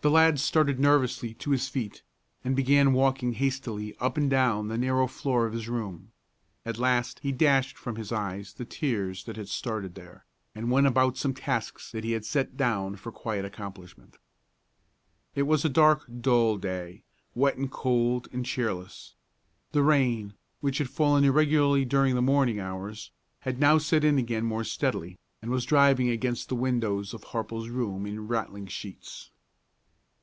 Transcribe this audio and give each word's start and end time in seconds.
The 0.00 0.10
lad 0.12 0.38
started 0.38 0.78
nervously 0.78 1.34
to 1.34 1.50
his 1.50 1.66
feet, 1.68 2.04
and 2.44 2.54
began 2.54 2.92
walking 2.92 3.32
hastily 3.32 3.96
up 3.98 4.16
and 4.16 4.30
down 4.30 4.68
the 4.68 4.78
narrow 4.78 5.08
floor 5.08 5.44
of 5.44 5.52
his 5.52 5.68
room. 5.68 6.12
At 6.64 6.78
last 6.78 7.18
he 7.18 7.32
dashed 7.32 7.76
from 7.76 7.96
his 7.96 8.12
eyes 8.12 8.52
the 8.54 8.64
tears 8.64 9.24
that 9.24 9.34
had 9.34 9.48
started 9.48 9.96
there, 9.96 10.24
and 10.54 10.70
went 10.70 10.86
about 10.86 11.16
some 11.16 11.34
tasks 11.34 11.90
that 11.90 12.04
he 12.04 12.12
had 12.12 12.24
set 12.24 12.56
down 12.56 12.94
for 12.94 13.10
quiet 13.10 13.44
accomplishment. 13.44 14.18
It 15.34 15.48
was 15.48 15.64
a 15.64 15.68
dark, 15.68 16.04
dull 16.20 16.58
day, 16.58 17.02
wet 17.34 17.56
and 17.56 17.68
cold 17.68 18.28
and 18.32 18.46
cheerless. 18.46 19.16
The 19.72 19.82
rain, 19.82 20.34
which 20.60 20.78
had 20.78 20.88
fallen 20.90 21.24
irregularly 21.24 21.84
during 21.84 22.14
the 22.14 22.22
morning 22.22 22.60
hours, 22.60 23.10
had 23.40 23.58
now 23.58 23.78
set 23.78 24.04
in 24.04 24.16
again 24.16 24.44
more 24.44 24.62
steadily, 24.62 25.18
and 25.42 25.50
was 25.50 25.64
driving 25.66 26.08
against 26.08 26.48
the 26.48 26.54
windows 26.54 27.12
of 27.12 27.24
Harple's 27.24 27.68
room 27.68 28.06
in 28.06 28.28
rattling 28.28 28.68
sheets. 28.68 29.32